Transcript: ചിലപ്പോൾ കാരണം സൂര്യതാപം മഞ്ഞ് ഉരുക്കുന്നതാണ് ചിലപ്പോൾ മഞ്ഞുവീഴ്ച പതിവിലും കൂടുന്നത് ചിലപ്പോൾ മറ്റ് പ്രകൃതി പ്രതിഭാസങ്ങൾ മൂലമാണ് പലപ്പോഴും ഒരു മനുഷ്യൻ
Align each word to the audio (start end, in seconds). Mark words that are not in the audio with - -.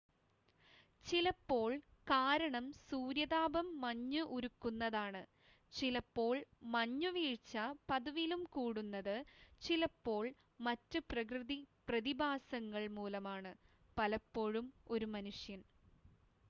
ചിലപ്പോൾ 1.05 1.71
കാരണം 2.07 2.65
സൂര്യതാപം 2.85 3.67
മഞ്ഞ് 3.79 4.21
ഉരുക്കുന്നതാണ് 4.35 5.21
ചിലപ്പോൾ 5.73 6.33
മഞ്ഞുവീഴ്ച 6.73 7.53
പതിവിലും 7.89 8.41
കൂടുന്നത് 8.55 9.15
ചിലപ്പോൾ 9.61 10.25
മറ്റ് 10.59 11.01
പ്രകൃതി 11.09 11.59
പ്രതിഭാസങ്ങൾ 11.89 12.85
മൂലമാണ് 12.97 13.53
പലപ്പോഴും 13.97 14.65
ഒരു 14.89 15.09
മനുഷ്യൻ 15.15 15.61